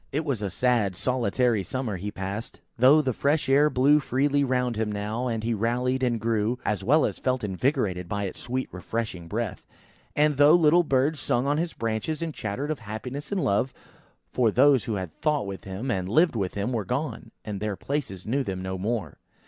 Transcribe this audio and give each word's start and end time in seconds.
It 0.11 0.25
was 0.25 0.41
a 0.41 0.49
sad, 0.49 0.95
solitary 0.95 1.63
summer 1.63 1.97
he 1.97 2.09
passed, 2.09 2.59
though 2.75 3.03
the 3.03 3.13
fresh 3.13 3.47
air 3.47 3.69
blew 3.69 3.99
freely 3.99 4.43
round 4.43 4.75
him 4.75 4.91
now, 4.91 5.27
and 5.27 5.43
he 5.43 5.53
rallied 5.53 6.01
and 6.01 6.19
grew, 6.19 6.57
as 6.65 6.83
well 6.83 7.05
as 7.05 7.19
felt 7.19 7.43
invigorated 7.43 8.09
by 8.09 8.23
its 8.23 8.39
sweet 8.39 8.67
refreshing 8.71 9.27
breath; 9.27 9.67
and 10.15 10.37
though 10.37 10.53
the 10.57 10.63
little 10.63 10.83
birds 10.83 11.19
sung 11.19 11.45
on 11.45 11.59
his 11.59 11.73
branches 11.73 12.23
and 12.23 12.33
chattered 12.33 12.71
of 12.71 12.79
happiness 12.79 13.31
and 13.31 13.43
love: 13.43 13.75
for 14.31 14.49
those 14.49 14.85
who 14.85 14.95
had 14.95 15.13
thought 15.21 15.45
with 15.45 15.65
him 15.65 15.91
and 15.91 16.09
lived 16.09 16.35
with 16.35 16.55
him, 16.55 16.71
were 16.73 16.83
gone, 16.83 17.29
and 17.45 17.59
their 17.59 17.75
places 17.75 18.25
knew 18.25 18.43
them 18.43 18.63
no 18.63 18.79
more. 18.79 19.19